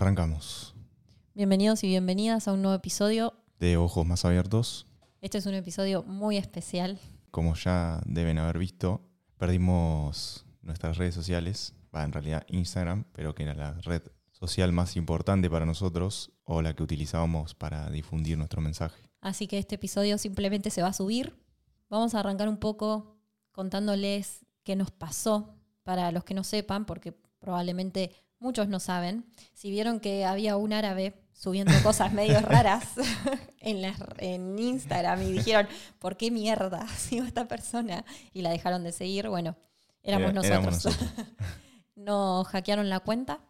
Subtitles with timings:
[0.00, 0.74] Arrancamos.
[1.34, 3.34] Bienvenidos y bienvenidas a un nuevo episodio.
[3.58, 4.86] De Ojos Más Abiertos.
[5.20, 6.98] Este es un episodio muy especial.
[7.30, 9.02] Como ya deben haber visto,
[9.36, 14.00] perdimos nuestras redes sociales, va en realidad Instagram, pero que era la red
[14.32, 19.02] social más importante para nosotros o la que utilizábamos para difundir nuestro mensaje.
[19.20, 21.36] Así que este episodio simplemente se va a subir.
[21.90, 23.18] Vamos a arrancar un poco
[23.52, 29.24] contándoles qué nos pasó para los que no sepan, porque probablemente muchos no saben.
[29.54, 32.84] Si vieron que había un árabe subiendo cosas medio raras
[33.60, 35.68] en, la- en Instagram y dijeron,
[36.00, 38.04] ¿por qué mierda sigo esta persona?
[38.32, 39.56] Y la dejaron de seguir, bueno,
[40.02, 40.50] éramos Era- nosotros.
[40.50, 41.10] éramos nosotros.
[41.94, 43.40] nos hackearon la cuenta,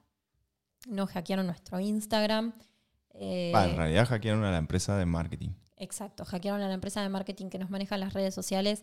[0.89, 2.53] nos hackearon nuestro Instagram.
[3.15, 5.50] eh, en realidad hackearon a la empresa de marketing.
[5.77, 8.83] Exacto, hackearon a la empresa de marketing que nos maneja las redes sociales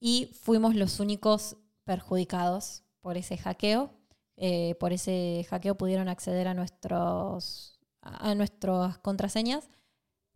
[0.00, 3.92] y fuimos los únicos perjudicados por ese hackeo.
[4.36, 9.68] Eh, por ese hackeo pudieron acceder a, nuestros, a nuestras contraseñas.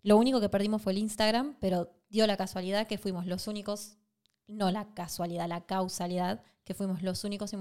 [0.03, 3.97] Lo único que perdimos fue el Instagram, pero dio la casualidad que fuimos los únicos,
[4.47, 7.53] no la casualidad, la causalidad, que fuimos los únicos,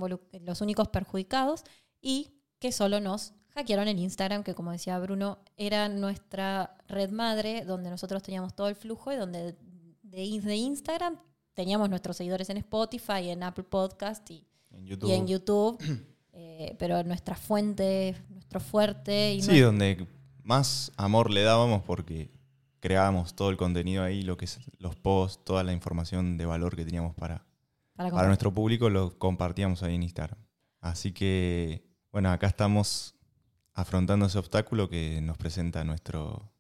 [0.42, 1.64] los únicos perjudicados
[2.02, 7.66] y que solo nos hackearon el Instagram, que como decía Bruno, era nuestra red madre,
[7.66, 9.56] donde nosotros teníamos todo el flujo y donde
[10.04, 11.20] de, de Instagram
[11.54, 15.10] teníamos nuestros seguidores en Spotify, en Apple Podcast y, En YouTube.
[15.10, 15.78] y en YouTube.
[16.60, 20.08] Eh, pero nuestra fuente, nuestro fuerte y Sí, donde
[20.42, 22.32] más amor le dábamos porque
[22.80, 26.76] creábamos todo el contenido ahí, lo que es los posts, toda la información de valor
[26.76, 27.46] que teníamos para,
[27.96, 30.40] para para nuestro público lo compartíamos ahí en Instagram.
[30.82, 33.14] Así que, bueno, acá estamos
[33.76, 36.52] afrontando ese obstáculo que nos presenta nuestro,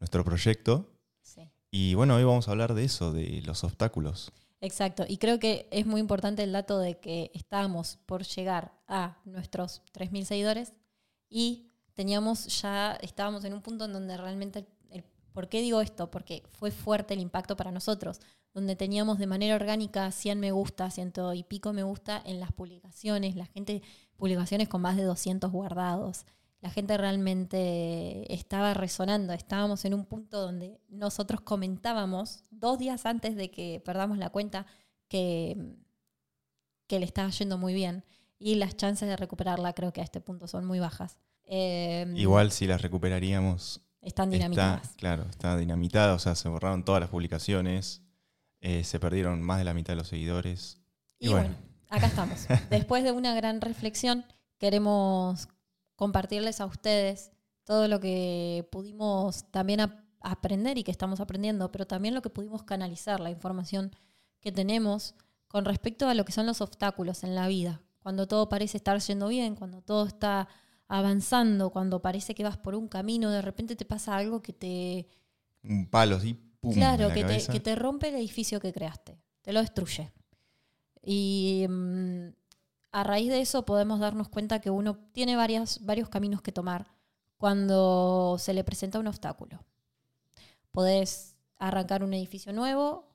[0.00, 0.90] nuestro proyecto.
[1.20, 1.50] Sí.
[1.70, 4.32] Y bueno, hoy vamos a hablar de eso, de los obstáculos.
[4.64, 9.18] Exacto, y creo que es muy importante el dato de que estábamos por llegar a
[9.24, 10.72] nuestros 3.000 seguidores
[11.28, 15.02] y teníamos ya, estábamos en un punto en donde realmente, el,
[15.32, 16.12] ¿por qué digo esto?
[16.12, 18.20] Porque fue fuerte el impacto para nosotros,
[18.54, 22.52] donde teníamos de manera orgánica 100 me gusta, ciento y pico me gusta en las
[22.52, 23.82] publicaciones, la gente,
[24.16, 26.24] publicaciones con más de 200 guardados.
[26.62, 33.34] La gente realmente estaba resonando, estábamos en un punto donde nosotros comentábamos dos días antes
[33.34, 34.66] de que perdamos la cuenta
[35.08, 35.76] que,
[36.86, 38.04] que le estaba yendo muy bien
[38.38, 41.18] y las chances de recuperarla creo que a este punto son muy bajas.
[41.46, 44.94] Eh, Igual si las recuperaríamos, están está, dinamitadas.
[44.96, 48.02] claro, está dinamitada, o sea, se borraron todas las publicaciones,
[48.60, 50.80] eh, se perdieron más de la mitad de los seguidores.
[51.18, 51.58] Y, y bueno, bueno.
[51.88, 52.46] acá estamos.
[52.70, 54.24] Después de una gran reflexión,
[54.58, 55.48] queremos
[56.02, 57.30] compartirles a ustedes
[57.62, 62.28] todo lo que pudimos también ap- aprender y que estamos aprendiendo, pero también lo que
[62.28, 63.92] pudimos canalizar, la información
[64.40, 65.14] que tenemos
[65.46, 67.82] con respecto a lo que son los obstáculos en la vida.
[68.02, 70.48] Cuando todo parece estar yendo bien, cuando todo está
[70.88, 75.06] avanzando, cuando parece que vas por un camino, de repente te pasa algo que te,
[75.62, 79.60] Un palo así, pum, Claro, te, que te rompe el edificio que creaste, te lo
[79.60, 80.10] destruye.
[81.04, 82.28] Y mm,
[82.92, 86.92] a raíz de eso podemos darnos cuenta que uno tiene varias, varios caminos que tomar
[87.38, 89.64] cuando se le presenta un obstáculo.
[90.70, 93.08] Podés arrancar un edificio nuevo,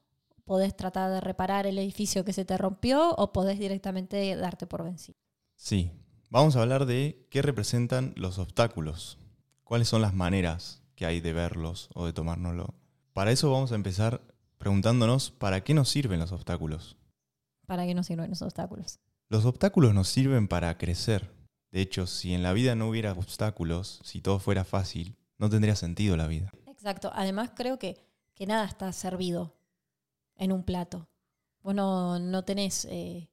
[0.44, 4.83] podés tratar de reparar el edificio que se te rompió o podés directamente darte por
[4.83, 5.18] vencido.
[5.56, 5.91] Sí,
[6.29, 9.18] vamos a hablar de qué representan los obstáculos,
[9.63, 12.74] cuáles son las maneras que hay de verlos o de tomárnoslo.
[13.13, 14.21] Para eso vamos a empezar
[14.57, 16.97] preguntándonos para qué nos sirven los obstáculos.
[17.68, 19.00] ¿Para qué nos sirven los obstáculos?
[19.29, 21.29] Los obstáculos nos sirven para crecer.
[21.71, 25.75] De hecho, si en la vida no hubiera obstáculos, si todo fuera fácil, no tendría
[25.75, 26.51] sentido la vida.
[26.65, 27.12] Exacto.
[27.13, 27.97] Además, creo que,
[28.35, 29.53] que nada está servido
[30.38, 31.09] en un plato.
[31.62, 33.29] Vos no, no tenés eh,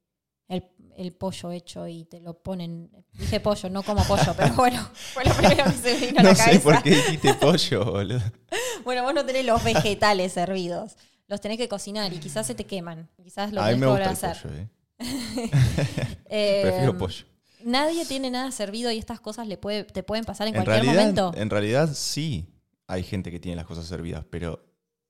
[0.49, 0.65] el,
[0.97, 2.91] el pollo hecho y te lo ponen.
[3.13, 6.23] Dije pollo, no como pollo, pero bueno, fue lo primero que se me vino a
[6.23, 8.21] la No sé por qué dijiste pollo, boludo.
[8.83, 10.95] Bueno, vos no tenés los vegetales servidos.
[11.27, 13.09] Los tenés que cocinar y quizás se te queman.
[13.23, 14.37] Quizás lo A mí me gusta el hacer.
[14.43, 14.69] pollo, eh.
[16.29, 17.25] Eh, Prefiero pollo.
[17.63, 20.83] Nadie tiene nada servido y estas cosas le puede, te pueden pasar en, En cualquier
[20.85, 21.31] realidad, momento.
[21.41, 22.47] en realidad sí
[22.87, 24.63] hay gente que tiene las cosas servidas, pero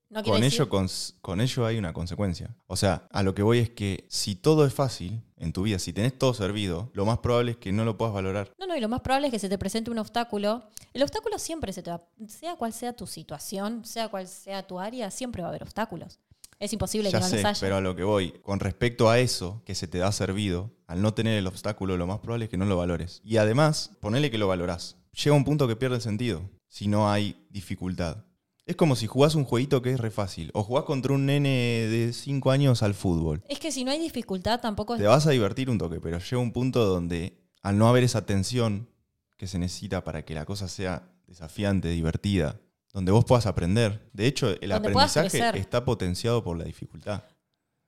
[0.09, 2.55] No con ello, cons- con ello hay una consecuencia.
[2.67, 5.79] O sea, a lo que voy es que si todo es fácil en tu vida,
[5.79, 8.53] si tenés todo servido, lo más probable es que no lo puedas valorar.
[8.57, 10.69] No, no, y lo más probable es que se te presente un obstáculo.
[10.93, 14.79] El obstáculo siempre se te va, sea cual sea tu situación, sea cual sea tu
[14.79, 16.19] área, siempre va a haber obstáculos.
[16.59, 17.59] Es imposible Ya que no sé, los haya.
[17.59, 21.01] pero a lo que voy, con respecto a eso que se te da servido, al
[21.01, 23.21] no tener el obstáculo, lo más probable es que no lo valores.
[23.23, 24.97] Y además, ponele que lo valorás.
[25.23, 28.25] Llega un punto que pierde el sentido si no hay dificultad.
[28.65, 30.49] Es como si jugás un jueguito que es re fácil.
[30.53, 31.49] O jugás contra un nene
[31.87, 33.43] de 5 años al fútbol.
[33.47, 35.01] Es que si no hay dificultad, tampoco es.
[35.01, 38.25] Te vas a divertir un toque, pero llega un punto donde, al no haber esa
[38.25, 38.89] tensión
[39.37, 42.59] que se necesita para que la cosa sea desafiante, divertida,
[42.95, 44.09] donde vos puedas aprender.
[44.13, 47.25] De hecho, el Donde aprendizaje está potenciado por la dificultad.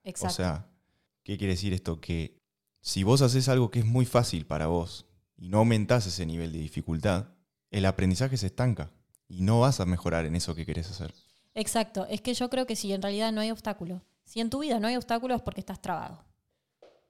[0.03, 0.33] Exacto.
[0.33, 0.67] O sea,
[1.23, 2.01] ¿qué quiere decir esto?
[2.01, 2.41] Que
[2.81, 5.05] si vos haces algo que es muy fácil para vos
[5.37, 7.29] y no aumentás ese nivel de dificultad,
[7.71, 8.91] el aprendizaje se estanca
[9.29, 11.13] y no vas a mejorar en eso que querés hacer.
[11.53, 12.05] Exacto.
[12.09, 14.77] Es que yo creo que si en realidad no hay obstáculo, si en tu vida
[14.81, 16.25] no hay obstáculo es porque estás trabado.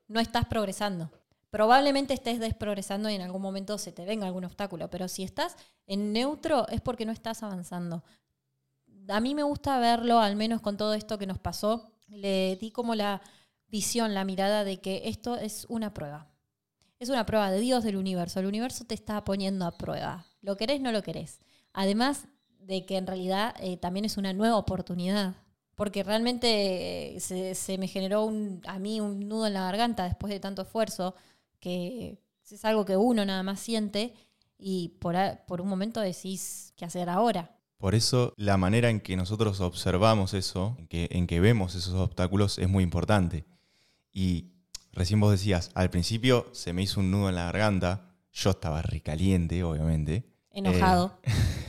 [0.07, 1.09] No estás progresando.
[1.49, 5.55] Probablemente estés desprogresando y en algún momento se te venga algún obstáculo, pero si estás
[5.85, 8.03] en neutro es porque no estás avanzando.
[9.07, 12.71] A mí me gusta verlo, al menos con todo esto que nos pasó, le di
[12.71, 13.21] como la
[13.67, 16.27] visión, la mirada de que esto es una prueba.
[16.99, 18.39] Es una prueba de Dios, del universo.
[18.39, 20.25] El universo te está poniendo a prueba.
[20.41, 21.39] Lo querés, no lo querés.
[21.73, 22.27] Además
[22.59, 25.35] de que en realidad eh, también es una nueva oportunidad.
[25.75, 28.31] Porque realmente eh, se, me generó
[28.65, 31.13] a mí un nudo en la garganta después de tanto esfuerzo,
[31.59, 32.19] que
[32.49, 34.13] es algo que uno nada más siente
[34.57, 35.15] y por,
[35.47, 37.57] por un momento decís qué hacer ahora.
[37.77, 41.93] Por eso la manera en que nosotros observamos eso, en que, en que vemos esos
[41.93, 43.45] obstáculos, es muy importante.
[44.11, 44.53] Y
[44.91, 48.81] recién vos decías, al principio se me hizo un nudo en la garganta, yo estaba
[48.81, 51.19] recaliente, obviamente, Enojado.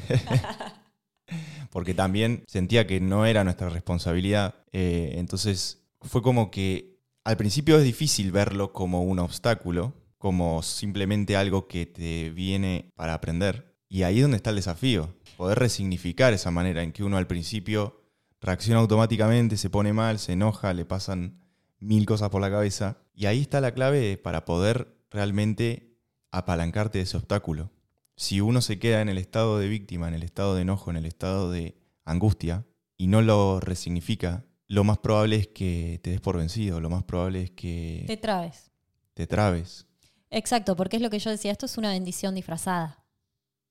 [1.70, 4.55] porque también sentía que no era nuestra responsabilidad.
[4.73, 11.36] Eh, entonces fue como que al principio es difícil verlo como un obstáculo, como simplemente
[11.36, 13.76] algo que te viene para aprender.
[13.88, 17.26] Y ahí es donde está el desafío, poder resignificar esa manera en que uno al
[17.26, 18.02] principio
[18.40, 21.40] reacciona automáticamente, se pone mal, se enoja, le pasan
[21.80, 22.98] mil cosas por la cabeza.
[23.14, 25.96] Y ahí está la clave para poder realmente
[26.30, 27.70] apalancarte de ese obstáculo.
[28.16, 30.96] Si uno se queda en el estado de víctima, en el estado de enojo, en
[30.96, 32.66] el estado de angustia,
[32.96, 37.02] y no lo resignifica, lo más probable es que te des por vencido, lo más
[37.04, 38.70] probable es que Te trabes.
[39.14, 39.86] te trabes.
[40.30, 43.02] Exacto, porque es lo que yo decía, esto es una bendición disfrazada.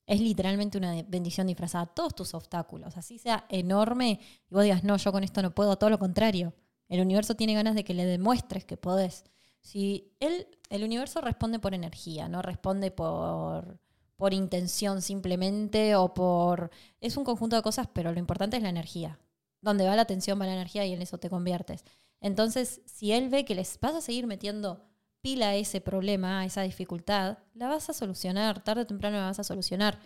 [0.07, 1.85] Es literalmente una bendición disfrazada.
[1.85, 5.77] Todos tus obstáculos, así sea enorme, y vos digas, no, yo con esto no puedo,
[5.77, 6.53] todo lo contrario.
[6.89, 9.25] El universo tiene ganas de que le demuestres que podés.
[9.61, 13.79] Si él, el universo responde por energía, no responde por,
[14.15, 16.71] por intención simplemente o por...
[17.01, 19.19] Es un conjunto de cosas, pero lo importante es la energía.
[19.61, 21.83] Donde va la atención va la energía y en eso te conviertes.
[22.21, 24.83] Entonces, si él ve que les vas a seguir metiendo
[25.21, 29.25] pila a ese problema, a esa dificultad, la vas a solucionar, tarde o temprano la
[29.25, 29.99] vas a solucionar.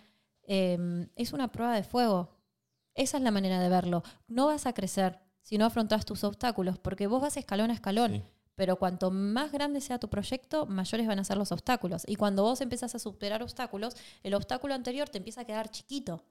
[0.44, 2.36] Eh, es una prueba de fuego.
[2.94, 4.02] Esa es la manera de verlo.
[4.26, 8.12] No vas a crecer si no afrontas tus obstáculos, porque vos vas escalón a escalón.
[8.12, 8.22] Sí.
[8.54, 12.04] Pero cuanto más grande sea tu proyecto, mayores van a ser los obstáculos.
[12.06, 16.22] Y cuando vos empezás a superar obstáculos, el obstáculo anterior te empieza a quedar chiquito.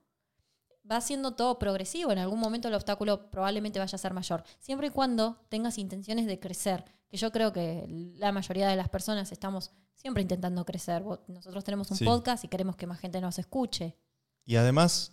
[0.90, 2.10] Va siendo todo progresivo.
[2.12, 4.42] En algún momento el obstáculo probablemente vaya a ser mayor.
[4.58, 6.84] Siempre y cuando tengas intenciones de crecer.
[7.08, 7.86] Que yo creo que
[8.16, 11.04] la mayoría de las personas estamos siempre intentando crecer.
[11.28, 12.04] Nosotros tenemos un Sí.
[12.04, 13.96] podcast y queremos que más gente nos escuche.
[14.44, 15.12] Y además,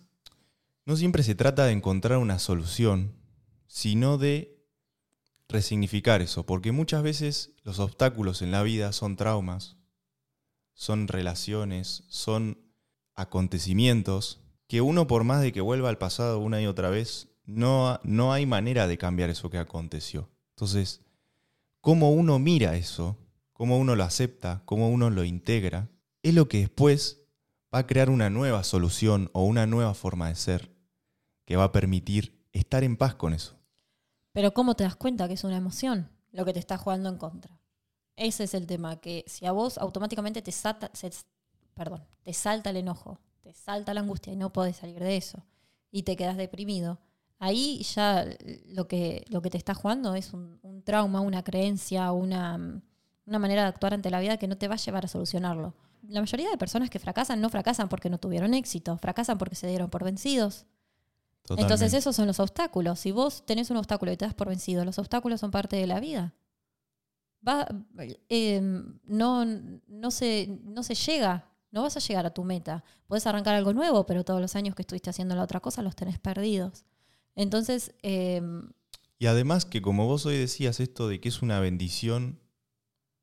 [0.86, 3.14] no siempre se trata de encontrar una solución,
[3.68, 4.58] sino de
[5.48, 9.76] resignificar eso, porque muchas veces los obstáculos en la vida son traumas,
[10.74, 12.58] son relaciones, son
[13.14, 17.98] acontecimientos que uno por más de que vuelva al pasado una y otra vez, no,
[18.04, 20.30] no hay manera de cambiar eso que aconteció.
[20.50, 21.00] Entonces,
[21.80, 23.18] cómo uno mira eso,
[23.52, 25.88] cómo uno lo acepta, cómo uno lo integra,
[26.22, 27.20] es lo que después
[27.74, 30.70] va a crear una nueva solución o una nueva forma de ser
[31.46, 33.56] que va a permitir estar en paz con eso.
[34.30, 37.16] Pero ¿cómo te das cuenta que es una emoción lo que te está jugando en
[37.16, 37.60] contra?
[38.14, 40.92] Ese es el tema, que si a vos automáticamente te, salta,
[41.74, 43.18] perdón, te salta el enojo,
[43.50, 45.44] te salta la angustia y no podés salir de eso
[45.90, 47.00] y te quedas deprimido,
[47.40, 48.24] ahí ya
[48.66, 52.80] lo que, lo que te está jugando es un, un trauma, una creencia, una,
[53.26, 55.74] una manera de actuar ante la vida que no te va a llevar a solucionarlo.
[56.06, 59.66] La mayoría de personas que fracasan no fracasan porque no tuvieron éxito, fracasan porque se
[59.66, 60.66] dieron por vencidos.
[61.56, 63.00] Entonces esos son los obstáculos.
[63.00, 65.88] Si vos tenés un obstáculo y te das por vencido, los obstáculos son parte de
[65.88, 66.34] la vida.
[67.46, 67.66] Va,
[68.28, 68.60] eh,
[69.04, 72.84] no, no, se, no se llega, no vas a llegar a tu meta.
[73.06, 75.96] Puedes arrancar algo nuevo, pero todos los años que estuviste haciendo la otra cosa los
[75.96, 76.84] tenés perdidos.
[77.36, 78.42] Entonces, eh,
[79.18, 82.40] Y además que como vos hoy decías esto de que es una bendición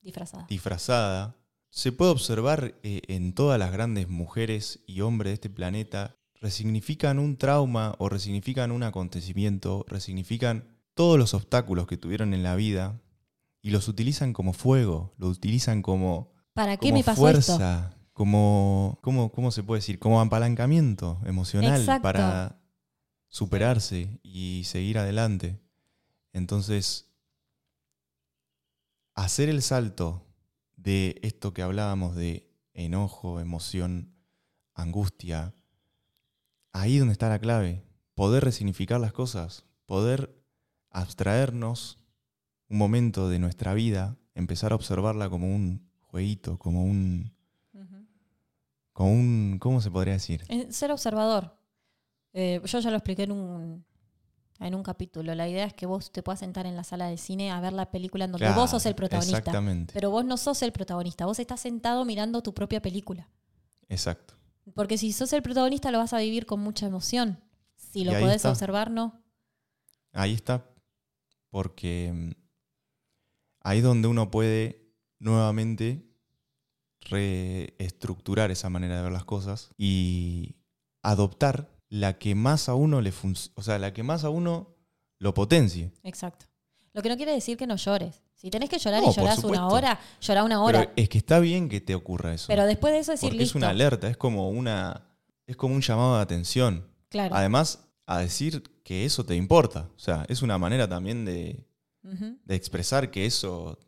[0.02, 0.46] disfrazada.
[0.50, 1.36] disfrazada,
[1.70, 7.20] se puede observar eh, en todas las grandes mujeres y hombres de este planeta, resignifican
[7.20, 13.02] un trauma o resignifican un acontecimiento, resignifican todos los obstáculos que tuvieron en la vida
[13.62, 17.97] y los utilizan como fuego, lo utilizan como, ¿Para qué como me pasó fuerza, esto?
[18.18, 20.00] Como, como, ¿cómo se puede decir?
[20.00, 22.02] Como apalancamiento emocional Exacto.
[22.02, 22.60] para
[23.28, 25.62] superarse y seguir adelante.
[26.34, 27.12] Entonces,
[29.14, 30.26] hacer el salto
[30.78, 34.16] de esto que hablábamos de enojo, emoción,
[34.74, 35.54] angustia.
[36.72, 37.84] Ahí donde está la clave.
[38.16, 40.44] Poder resignificar las cosas, poder
[40.90, 42.00] abstraernos
[42.68, 47.37] un momento de nuestra vida, empezar a observarla como un jueguito, como un,
[48.98, 50.44] como un, ¿cómo se podría decir?
[50.50, 51.56] Eh, Ser observador.
[52.34, 53.86] Eh, yo ya lo expliqué en un,
[54.60, 55.36] en un capítulo.
[55.36, 57.74] La idea es que vos te puedas sentar en la sala de cine a ver
[57.74, 59.38] la película en donde Claro, vos sos el protagonista.
[59.38, 59.94] Exactamente.
[59.94, 63.30] Pero vos no sos el protagonista, vos estás sentado mirando tu propia película.
[63.88, 64.34] Exacto.
[64.74, 67.40] Porque si sos el protagonista lo vas a vivir con mucha emoción.
[67.76, 68.50] Si lo podés está.
[68.50, 69.22] observar, no.
[70.12, 70.66] Ahí está.
[71.52, 72.32] Porque mm,
[73.60, 76.04] ahí es donde uno puede nuevamente
[77.10, 80.56] reestructurar esa manera de ver las cosas y
[81.04, 83.14] adoptar la que más a uno le
[83.56, 84.76] o sea, la que más a uno
[85.20, 85.92] lo potencie.
[86.04, 86.46] Exacto.
[86.94, 88.24] Lo que no quiere decir que no llores.
[88.36, 90.80] Si tenés que llorar No, y llorás una hora, llorá una hora.
[90.80, 92.48] Pero es que está bien que te ocurra eso.
[92.48, 93.58] Pero después de eso decir porque listo.
[93.58, 95.04] es una alerta, es como una
[95.48, 96.88] es como un llamado de atención.
[97.10, 97.36] Claro.
[97.36, 99.90] Además, a decir que eso te importa.
[99.96, 101.66] O sea, es una manera también de,
[102.02, 103.80] de expresar que eso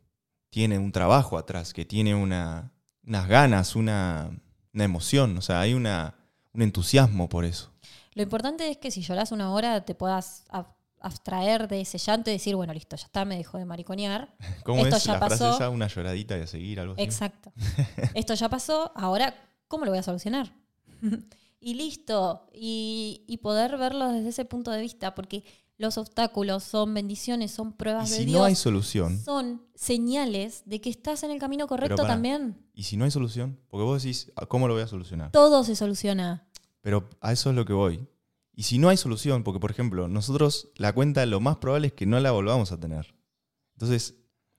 [0.50, 2.74] tiene un trabajo atrás, que tiene una,
[3.10, 4.30] unas ganas, una,
[4.74, 6.16] una emoción, o sea, hay una,
[6.54, 7.72] un entusiasmo por eso.
[8.14, 12.30] Lo importante es que si llorás una hora te puedas ab- abstraer de ese llanto
[12.30, 14.34] y decir, bueno, listo, ya está, me dejó de mariconear.
[14.64, 15.56] ¿Cómo Esto es ya la frase pasó.
[15.56, 15.70] esa?
[15.70, 17.02] Una lloradita y a seguir, algo así.
[17.04, 17.52] Exacto.
[18.14, 19.34] Esto ya pasó, ahora,
[19.68, 20.54] ¿cómo lo voy a solucionar?
[21.60, 22.48] y listo.
[22.54, 25.44] Y, y poder verlo desde ese punto de vista, porque
[25.80, 28.38] los obstáculos son bendiciones, son Y pruebas de si Dios.
[28.40, 32.58] no hay solución, son señales de que estás en el camino correcto también.
[32.74, 35.32] y si no hay solución, porque vos decís, "Ah, ¿cómo lo voy a solucionar?
[35.32, 36.46] Todo se soluciona.
[36.82, 38.08] Pero a eso es lo que voy.
[38.54, 41.94] Y si no hay solución, porque por ejemplo, nosotros la cuenta lo más probable es
[41.94, 43.16] que no la volvamos a tener.
[43.74, 44.16] Entonces,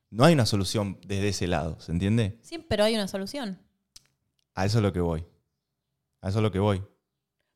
[0.09, 2.39] no hay una solución desde ese lado, ¿se entiende?
[2.43, 3.59] Sí, pero hay una solución.
[4.55, 5.25] A eso es lo que voy.
[6.23, 6.83] A eso es lo que voy.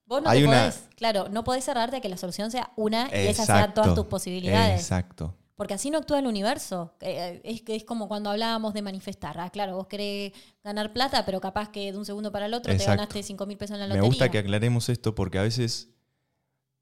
[0.07, 2.73] Vos no Hay te una- podés, claro, no podés cerrarte a que la solución sea
[2.77, 4.81] una y esas sean todas tus posibilidades.
[4.81, 5.35] Exacto.
[5.57, 6.95] Porque así no actúa el universo.
[7.01, 9.39] Eh, Es, que es como cuando hablábamos de manifestar.
[9.39, 10.33] Ah, claro, vos querés
[10.65, 12.91] ganar plata, pero capaz que de un segundo para el otro te Exacto.
[13.03, 14.09] ganaste 5 mil pesos en la Me lotería.
[14.09, 15.91] gusta que aclaremos esto porque a veces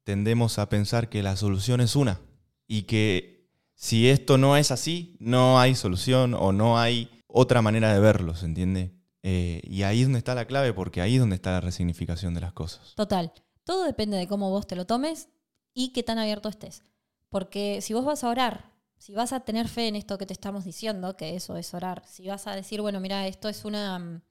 [0.03, 2.19] tendemos a pensar que la solución es una
[2.67, 7.93] y que si esto no es así, no hay solución o no hay otra manera
[7.93, 8.93] de verlo, ¿se entiende?
[9.23, 12.33] Eh, y ahí es donde está la clave porque ahí es donde está la resignificación
[12.33, 12.93] de las cosas.
[12.95, 13.31] Total.
[13.63, 15.29] Todo depende de cómo vos te lo tomes
[15.73, 16.83] y qué tan abierto estés.
[17.29, 20.33] Porque si vos vas a orar, si vas a tener fe en esto que te
[20.33, 23.97] estamos diciendo, que eso es orar, si vas a decir, bueno, mira, esto es una,
[23.97, 24.21] mm,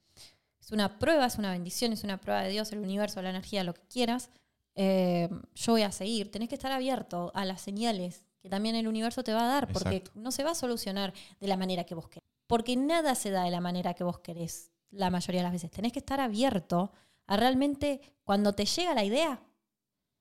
[0.60, 3.64] es una prueba, es una bendición, es una prueba de Dios, el universo, la energía,
[3.64, 4.30] lo que quieras,
[4.74, 6.30] eh, yo voy a seguir.
[6.30, 9.72] Tenés que estar abierto a las señales que también el universo te va a dar,
[9.72, 12.28] porque no se va a solucionar de la manera que vos querés.
[12.48, 15.70] Porque nada se da de la manera que vos querés la mayoría de las veces.
[15.70, 16.92] Tenés que estar abierto
[17.26, 19.42] a realmente, cuando te llega la idea,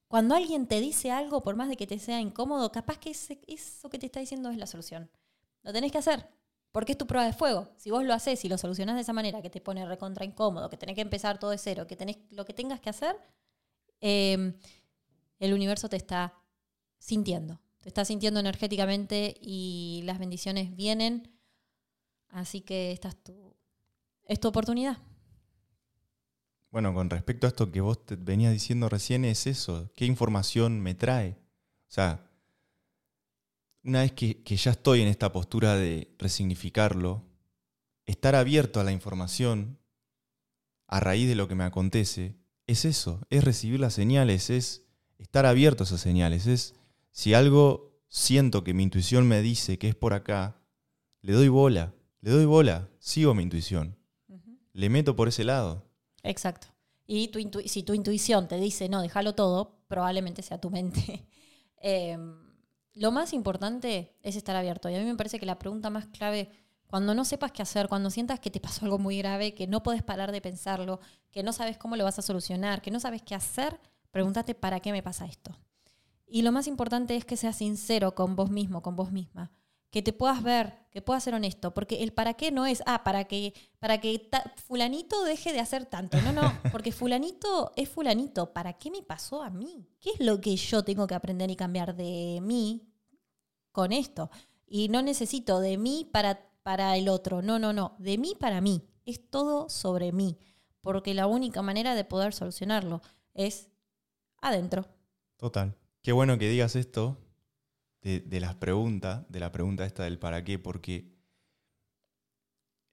[0.07, 3.89] cuando alguien te dice algo, por más de que te sea incómodo, capaz que eso
[3.89, 5.09] que te está diciendo es la solución.
[5.61, 6.27] Lo tenés que hacer,
[6.71, 7.69] porque es tu prueba de fuego.
[7.77, 10.69] Si vos lo haces y lo solucionás de esa manera, que te pone recontra incómodo,
[10.69, 13.15] que tenés que empezar todo de cero, que tenés lo que tengas que hacer,
[14.01, 14.53] eh,
[15.39, 16.33] el universo te está
[16.97, 17.59] sintiendo.
[17.81, 21.31] Te está sintiendo energéticamente y las bendiciones vienen.
[22.29, 23.55] Así que esta es tu,
[24.31, 24.97] es tu oportunidad.
[26.71, 29.91] Bueno, con respecto a esto que vos te venías diciendo recién, es eso.
[29.93, 31.31] ¿Qué información me trae?
[31.31, 32.31] O sea,
[33.83, 37.25] una vez que, que ya estoy en esta postura de resignificarlo,
[38.05, 39.79] estar abierto a la información
[40.87, 44.85] a raíz de lo que me acontece, es eso, es recibir las señales, es
[45.17, 46.75] estar abierto a esas señales, es
[47.11, 50.61] si algo siento que mi intuición me dice que es por acá,
[51.21, 53.97] le doy bola, le doy bola, sigo mi intuición,
[54.73, 55.83] le meto por ese lado.
[56.23, 56.67] Exacto.
[57.05, 61.27] Y tu si tu intuición te dice, no, déjalo todo, probablemente sea tu mente.
[61.83, 62.15] Eh,
[62.93, 64.87] lo más importante es estar abierto.
[64.87, 66.51] Y a mí me parece que la pregunta más clave,
[66.85, 69.81] cuando no sepas qué hacer, cuando sientas que te pasó algo muy grave, que no
[69.81, 70.99] puedes parar de pensarlo,
[71.31, 73.79] que no sabes cómo lo vas a solucionar, que no sabes qué hacer,
[74.11, 75.57] pregúntate, ¿para qué me pasa esto?
[76.27, 79.51] Y lo más importante es que seas sincero con vos mismo, con vos misma.
[79.91, 81.73] Que te puedas ver, que puedas ser honesto.
[81.73, 84.29] Porque el para qué no es, ah, para que, para que
[84.65, 86.19] fulanito deje de hacer tanto.
[86.21, 88.53] No, no, porque fulanito es fulanito.
[88.53, 89.87] ¿Para qué me pasó a mí?
[89.99, 92.87] ¿Qué es lo que yo tengo que aprender y cambiar de mí
[93.71, 94.31] con esto?
[94.65, 97.41] Y no necesito de mí para, para el otro.
[97.41, 97.95] No, no, no.
[97.99, 98.87] De mí para mí.
[99.05, 100.39] Es todo sobre mí.
[100.81, 103.01] Porque la única manera de poder solucionarlo
[103.33, 103.69] es
[104.41, 104.87] adentro.
[105.37, 105.75] Total.
[106.01, 107.17] Qué bueno que digas esto
[108.01, 111.13] de, las preguntas, de la pregunta esta del para qué, porque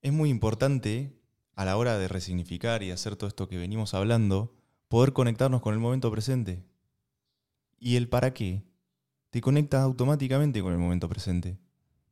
[0.02, 1.18] es muy importante
[1.54, 4.54] a la hora de resignificar y hacer todo esto que venimos hablando,
[4.88, 6.64] poder conectarnos con el momento presente.
[7.78, 8.64] Y el para qué
[9.30, 11.58] te conecta automáticamente con el momento presente.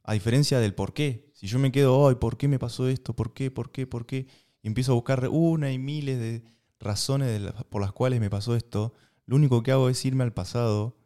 [0.03, 1.31] A diferencia del por qué.
[1.35, 3.15] Si yo me quedo hoy, ¿por qué me pasó esto?
[3.15, 3.50] ¿Por qué?
[3.50, 3.87] ¿Por qué?
[3.87, 4.26] ¿Por qué?
[4.62, 6.45] Y empiezo a buscar una y miles de
[6.79, 8.95] razones por las cuales me pasó esto,
[9.26, 10.97] lo único que hago es irme al pasado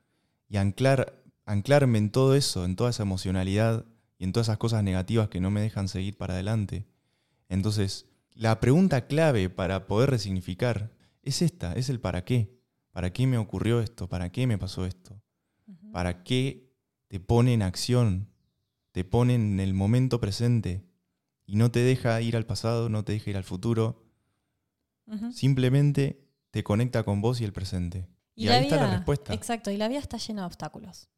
[0.49, 1.20] y anclar,
[1.51, 3.85] anclarme en todo eso, en toda esa emocionalidad
[4.19, 6.87] y en todas esas cosas negativas que no me dejan seguir para adelante.
[7.49, 10.93] Entonces, la pregunta clave para poder resignificar
[11.23, 12.61] es esta, es el para qué.
[12.93, 14.09] ¿Para qué me ocurrió esto?
[14.09, 15.21] ¿Para qué me pasó esto?
[15.93, 16.73] ¿Para qué
[17.09, 18.29] te pone en acción?
[18.93, 20.85] Te pone en el momento presente
[21.47, 24.05] y no te deja ir al pasado, no te deja ir al futuro.
[25.33, 28.07] Simplemente te conecta con vos y el presente.
[28.37, 29.35] Y, ahí está la respuesta.
[29.35, 31.09] Exacto, y la vida está llena de obstáculos.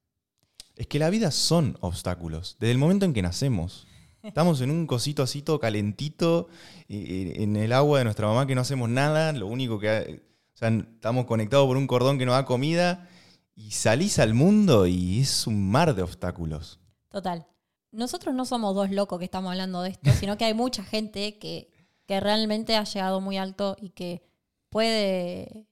[0.76, 2.56] Es que la vida son obstáculos.
[2.58, 3.87] Desde el momento en que nacemos.
[4.22, 6.48] Estamos en un cosito así todo calentito,
[6.88, 10.22] en el agua de nuestra mamá que no hacemos nada, lo único que...
[10.54, 13.08] O sea, estamos conectados por un cordón que nos da comida
[13.56, 16.78] y salís al mundo y es un mar de obstáculos.
[17.08, 17.46] Total.
[17.90, 21.38] Nosotros no somos dos locos que estamos hablando de esto, sino que hay mucha gente
[21.38, 21.70] que,
[22.06, 24.22] que realmente ha llegado muy alto y que
[24.70, 25.66] puede,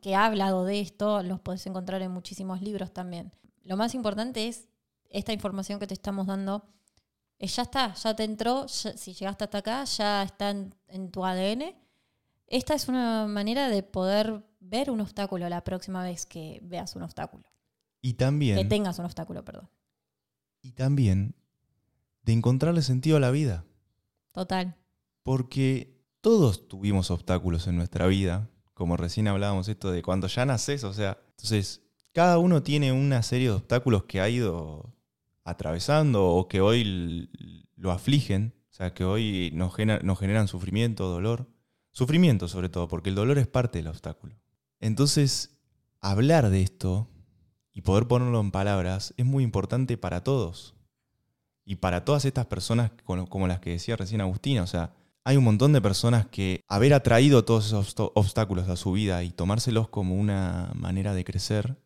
[0.00, 3.32] que ha hablado de esto, los podés encontrar en muchísimos libros también.
[3.64, 4.68] Lo más importante es
[5.10, 6.64] esta información que te estamos dando
[7.42, 11.74] eh, ya está, ya te entró, si llegaste hasta acá, ya está en, tu ADN.
[12.46, 17.02] Esta es una manera de poder ver un obstáculo la próxima vez que veas un
[17.02, 17.42] obstáculo.
[18.00, 18.56] Y también...
[18.56, 19.68] Que tengas un obstáculo, perdón.
[20.60, 21.34] Y también
[22.22, 23.64] de encontrarle sentido a la vida.
[24.30, 24.76] Total.
[25.24, 30.84] Porque todos tuvimos obstáculos en nuestra vida, como recién hablábamos esto de cuando ya naces,
[30.84, 34.94] o sea, entonces cada uno tiene una serie de obstáculos que ha ido
[35.44, 37.30] atravesando o que hoy
[37.76, 41.48] lo afligen, o sea, que hoy nos, generan sufrimiento, dolor.
[41.90, 44.34] Sufrimiento sobre todo, porque el dolor es parte del obstáculo.
[44.80, 45.58] Entonces,
[46.00, 47.08] hablar de esto
[47.72, 50.74] y poder ponerlo en palabras es muy importante para todos.
[51.64, 54.94] Y para todas estas personas como las que decía recién Agustina, o sea,
[55.24, 59.30] hay un montón de personas que haber atraído todos esos obstáculos a su vida y
[59.30, 61.76] tomárselos como una manera de crecer,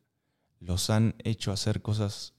[0.61, 2.35] los han hecho hacer cosas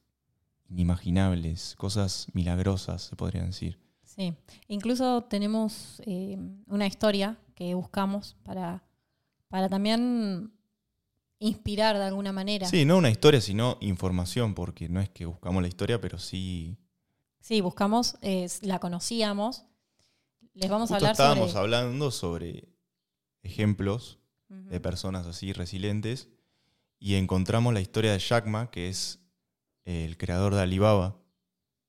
[0.69, 3.79] inimaginables, cosas milagrosas, se podría decir.
[4.03, 4.33] Sí,
[4.67, 8.83] incluso tenemos eh, una historia que buscamos para,
[9.47, 10.51] para también
[11.39, 12.67] inspirar de alguna manera.
[12.67, 16.77] Sí, no una historia, sino información, porque no es que buscamos la historia, pero sí...
[17.39, 18.17] Sí, buscamos,
[18.61, 19.63] la conocíamos.
[20.53, 22.67] Les vamos a hablar estábamos hablando sobre
[23.43, 26.29] ejemplos de personas así resilientes
[26.99, 29.19] y encontramos la historia de Jack Ma, que es
[29.85, 31.17] el creador de Alibaba,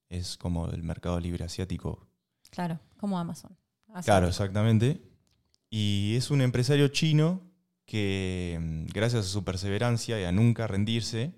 [0.08, 2.06] es como el mercado libre asiático.
[2.50, 3.56] Claro, como Amazon.
[4.04, 5.02] Claro, exactamente.
[5.70, 7.42] Y es un empresario chino
[7.84, 11.34] que, mm, gracias a su perseverancia y a nunca rendirse,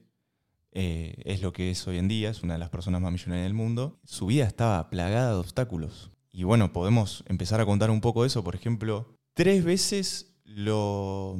[0.72, 3.44] eh, es lo que es hoy en día, es una de las personas más millonarias
[3.44, 3.98] del mundo.
[4.04, 6.11] Su vida estaba plagada de obstáculos.
[6.33, 8.44] Y bueno, podemos empezar a contar un poco de eso.
[8.44, 11.37] Por ejemplo, tres veces lo,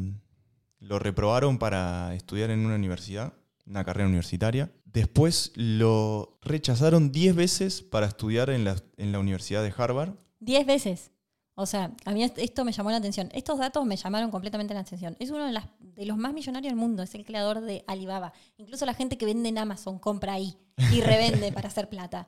[0.81, 3.35] lo reprobaron para estudiar en una universidad,
[3.66, 4.73] una carrera universitaria.
[4.85, 10.14] Después lo rechazaron 10 veces para estudiar en la, en la Universidad de Harvard.
[10.40, 11.12] 10 veces.
[11.55, 13.29] O sea, a mí esto me llamó la atención.
[13.33, 15.14] Estos datos me llamaron completamente la atención.
[15.21, 17.03] Es uno de, de los más millonarios del mundo.
[17.03, 18.33] Es el creador de Alibaba.
[18.57, 20.57] Incluso la gente que vende en Amazon compra ahí
[20.93, 22.27] y revende para hacer plata.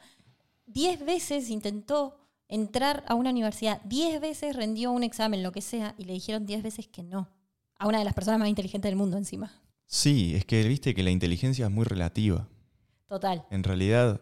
[0.67, 3.81] 10 veces intentó entrar a una universidad.
[3.85, 7.31] 10 veces rendió un examen, lo que sea, y le dijeron 10 veces que no.
[7.83, 9.53] A una de las personas más inteligentes del mundo encima.
[9.87, 12.47] Sí, es que viste que la inteligencia es muy relativa.
[13.09, 13.45] Total.
[13.51, 14.21] En realidad,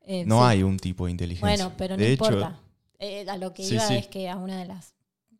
[0.00, 1.64] eh, no hay un tipo de inteligencia.
[1.66, 2.60] Bueno, pero no importa.
[2.98, 4.94] Eh, a lo que iba es que a una de las.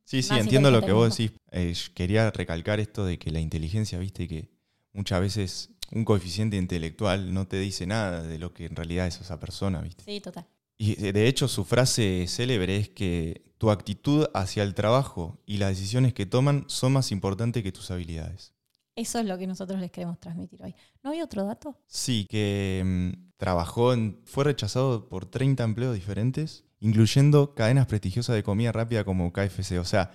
[0.04, 1.36] Sí, sí, entiendo lo que vos decís.
[1.50, 4.48] Eh, quería recalcar esto de que la inteligencia, viste, que
[4.92, 9.20] muchas veces un coeficiente intelectual no te dice nada de lo que en realidad es
[9.20, 10.04] esa persona, viste.
[10.04, 10.46] Sí, total.
[10.84, 15.68] Y de hecho, su frase célebre es que tu actitud hacia el trabajo y las
[15.68, 18.52] decisiones que toman son más importantes que tus habilidades.
[18.96, 20.74] Eso es lo que nosotros les queremos transmitir hoy.
[21.04, 21.78] ¿No hay otro dato?
[21.86, 28.42] Sí, que mm, trabajó en, fue rechazado por 30 empleos diferentes, incluyendo cadenas prestigiosas de
[28.42, 29.78] comida rápida como KFC.
[29.78, 30.10] O sea,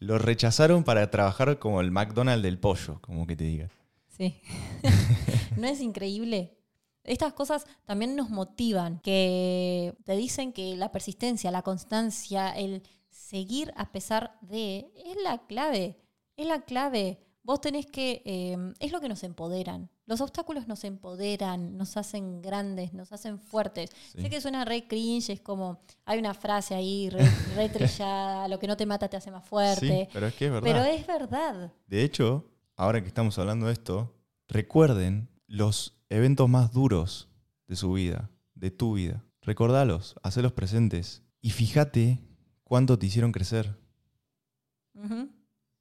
[0.00, 3.70] lo rechazaron para trabajar como el McDonald's del pollo, como que te diga.
[4.18, 4.42] Sí.
[5.56, 6.59] ¿No es increíble?
[7.04, 13.72] Estas cosas también nos motivan, que te dicen que la persistencia, la constancia, el seguir
[13.76, 15.98] a pesar de, es la clave,
[16.36, 19.90] es la clave vos tenés que, eh, es lo que nos empoderan.
[20.06, 23.90] Los obstáculos nos empoderan, nos hacen grandes, nos hacen fuertes.
[24.12, 24.22] Sí.
[24.22, 28.58] Sé que suena re cringe, es como, hay una frase ahí re, re trillada, lo
[28.58, 30.04] que no te mata te hace más fuerte.
[30.04, 30.70] Sí, pero es que es verdad.
[30.70, 31.72] pero es verdad.
[31.86, 32.44] De hecho,
[32.76, 34.12] ahora que estamos hablando de esto,
[34.48, 37.28] recuerden los eventos más duros
[37.66, 39.24] de su vida, de tu vida.
[39.42, 42.20] Recordalos, hacelos presentes y fíjate
[42.62, 43.76] cuánto te hicieron crecer.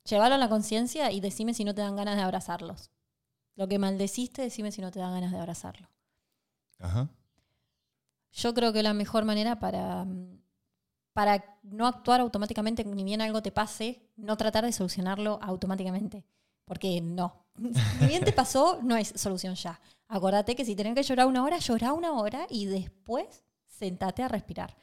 [0.05, 2.89] Llévalo a la conciencia y decime si no te dan ganas de abrazarlos.
[3.55, 5.87] Lo que maldeciste, decime si no te dan ganas de abrazarlo.
[6.79, 7.07] Ajá.
[8.31, 10.07] Yo creo que la mejor manera para,
[11.13, 16.25] para no actuar automáticamente, ni bien algo te pase, no tratar de solucionarlo automáticamente.
[16.65, 17.45] Porque no.
[17.57, 17.71] Ni
[18.07, 19.79] bien te pasó, no es solución ya.
[20.07, 24.27] Acordate que si tenés que llorar una hora, llorá una hora y después sentate a
[24.27, 24.75] respirar.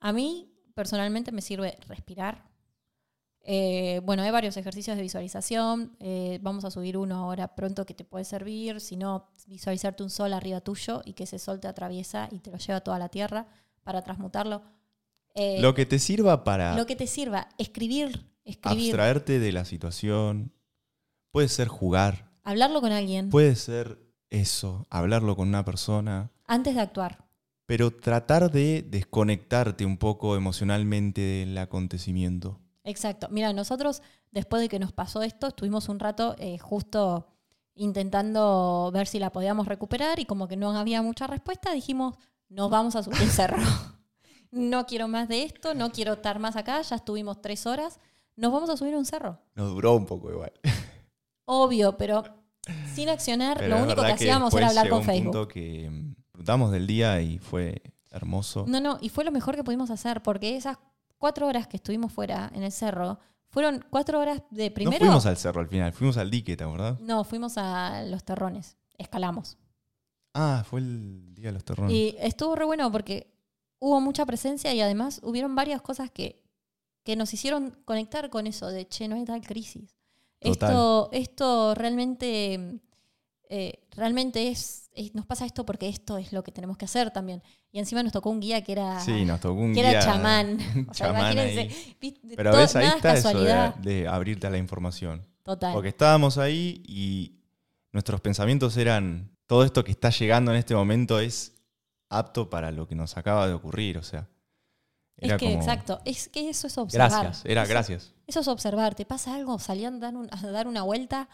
[0.00, 2.50] A mí, personalmente, me sirve respirar.
[3.44, 5.96] Eh, bueno, hay varios ejercicios de visualización.
[5.98, 8.80] eh, vamos a subir uno ahora pronto que te puede servir.
[8.80, 12.50] Si no, visualizarte un sol arriba tuyo y que ese sol te atraviesa y te
[12.52, 13.46] lo lleva a toda la tierra
[13.82, 14.62] para transmutarlo.
[15.34, 19.64] Eh, Lo que te sirva para lo que te sirva, escribir, escribir, abstraerte de la
[19.64, 20.52] situación.
[21.32, 26.30] Puede ser jugar, hablarlo con alguien puede ser eso, hablarlo con una persona.
[26.46, 27.24] antes de actuar.
[27.64, 32.60] Pero tratar de desconectarte un poco emocionalmente del acontecimiento.
[32.84, 33.28] Exacto.
[33.30, 37.26] Mira, nosotros después de que nos pasó esto, estuvimos un rato eh, justo
[37.74, 42.16] intentando ver si la podíamos recuperar y como que no había mucha respuesta, dijimos,
[42.50, 43.56] nos vamos a subir un cerro.
[44.50, 47.98] no quiero más de esto, no quiero estar más acá, ya estuvimos tres horas,
[48.36, 49.38] nos vamos a subir un cerro.
[49.54, 50.52] Nos duró un poco igual.
[51.44, 52.22] Obvio, pero
[52.94, 55.32] sin accionar, Pero lo único que hacíamos era hablar llegó con un Facebook.
[55.32, 58.64] punto que disfrutamos del día y fue hermoso.
[58.68, 60.78] No, no, y fue lo mejor que pudimos hacer, porque esas
[61.18, 64.98] cuatro horas que estuvimos fuera en el cerro, fueron cuatro horas de primero.
[64.98, 67.00] no fuimos al cerro al final, fuimos al dique, ¿te acordás?
[67.00, 69.58] No, fuimos a los terrones, escalamos.
[70.34, 71.92] Ah, fue el día de los terrones.
[71.92, 73.32] Y estuvo re bueno porque
[73.78, 76.42] hubo mucha presencia y además hubieron varias cosas que,
[77.04, 79.94] que nos hicieron conectar con eso de, che, no hay tal crisis.
[80.50, 82.80] Esto, esto realmente,
[83.48, 87.10] eh, realmente es, es- nos pasa esto porque esto es lo que tenemos que hacer
[87.10, 87.42] también.
[87.70, 90.00] Y encima nos tocó un guía que era, sí, nos tocó un que era guía-
[90.00, 90.58] chamán.
[90.90, 91.96] O sea, chamán imagínense,
[92.36, 95.26] Pero todo- ves, ahí está eso de, de abrirte a la información.
[95.42, 95.72] Total.
[95.72, 97.38] Porque estábamos ahí y
[97.92, 101.54] nuestros pensamientos eran, todo esto que está llegando en este momento es
[102.08, 104.28] apto para lo que nos acaba de ocurrir, o sea.
[105.18, 107.10] Era es que, como, exacto, es que eso es observar.
[107.10, 108.14] Gracias, era Eso- gracias.
[108.26, 108.94] Eso es observar.
[108.94, 111.28] Te pasa algo, salían a dar, un- a dar una vuelta,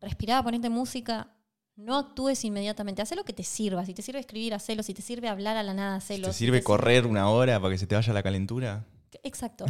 [0.00, 1.32] respirá, ponete música.
[1.76, 3.02] No actúes inmediatamente.
[3.02, 3.84] Haz lo que te sirva.
[3.86, 4.82] Si te sirve escribir, hacelo.
[4.82, 6.26] Si te sirve hablar a la nada, Si hacelo.
[6.28, 8.84] ¿Te Si sirve correr una hora para que se te vaya la calentura?
[9.22, 9.64] Exacto.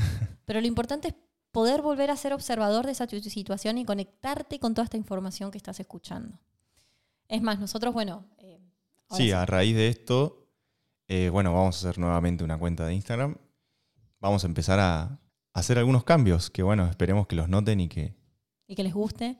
[0.46, 1.14] Pero lo importante es
[1.53, 5.51] poder volver a ser observador de esa tu- situación y conectarte con toda esta información
[5.51, 6.38] que estás escuchando.
[7.29, 8.24] Es más, nosotros, bueno.
[8.38, 8.59] eh,
[9.11, 10.38] Sí, a raíz de esto,
[11.08, 13.36] eh, bueno, vamos a hacer nuevamente una cuenta de Instagram.
[14.20, 15.18] Vamos a empezar a
[15.54, 18.14] hacer algunos cambios que, bueno, esperemos que los noten y que...
[18.66, 19.38] y que les guste.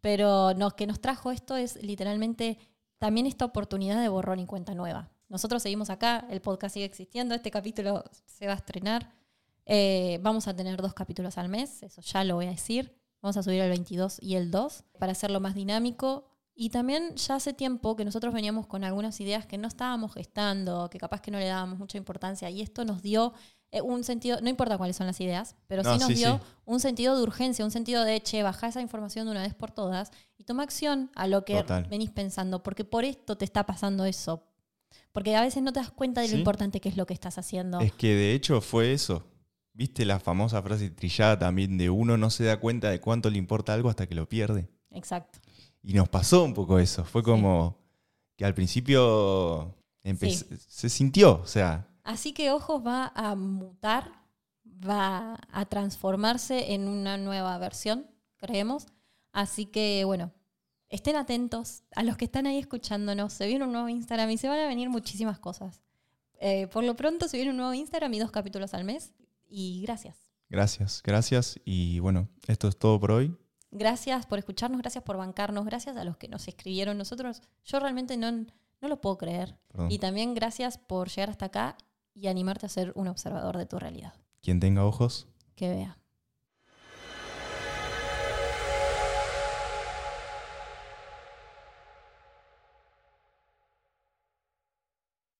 [0.00, 2.58] Pero lo que nos trajo esto es literalmente
[2.98, 5.10] también esta oportunidad de borrón y cuenta nueva.
[5.28, 9.12] Nosotros seguimos acá, el podcast sigue existiendo, este capítulo se va a estrenar.
[9.66, 12.96] Eh, vamos a tener dos capítulos al mes, eso ya lo voy a decir.
[13.22, 16.29] Vamos a subir el 22 y el 2 para hacerlo más dinámico.
[16.62, 20.90] Y también ya hace tiempo que nosotros veníamos con algunas ideas que no estábamos gestando,
[20.90, 22.50] que capaz que no le dábamos mucha importancia.
[22.50, 23.32] Y esto nos dio
[23.72, 26.36] eh, un sentido, no importa cuáles son las ideas, pero No, sí nos sí, dio
[26.36, 26.42] sí.
[26.66, 29.70] un sentido de urgencia, un sentido de, che, baja esa información de una vez por
[29.70, 31.84] todas y toma acción a lo que Total.
[31.84, 34.44] venís pensando, porque por esto te está pasando eso.
[35.12, 37.38] Porque a veces no te das cuenta de lo importante que es lo que estás
[37.38, 37.80] haciendo.
[37.80, 39.26] Es que de hecho fue eso.
[39.72, 43.38] ¿Viste la famosa frase trillada también de uno no se da cuenta de cuánto le
[43.38, 44.68] importa algo hasta que lo pierde?
[44.90, 45.38] Exacto.
[45.82, 47.04] Y nos pasó un poco eso.
[47.04, 47.78] Fue como
[48.36, 50.44] que al principio Sí.
[50.68, 54.10] se sintió, o sea, Así que Ojos va a mutar,
[54.66, 58.06] va a transformarse en una nueva versión,
[58.38, 58.86] creemos.
[59.32, 60.32] Así que, bueno,
[60.88, 63.34] estén atentos a los que están ahí escuchándonos.
[63.34, 65.82] Se viene un nuevo Instagram y se van a venir muchísimas cosas.
[66.40, 69.12] Eh, por lo pronto se viene un nuevo Instagram y dos capítulos al mes.
[69.46, 70.16] Y gracias.
[70.48, 71.60] gracias, gracias.
[71.64, 73.36] Y bueno, esto es todo por hoy.
[73.70, 76.98] Gracias por escucharnos, gracias por bancarnos, gracias a los que nos escribieron.
[76.98, 79.56] Nosotros, yo realmente no, no lo puedo creer.
[79.68, 79.90] Perdón.
[79.90, 81.76] Y también gracias por llegar hasta acá
[82.14, 84.14] y animarte a ser un observador de tu realidad.
[84.42, 85.98] Quien tenga ojos, Que vea.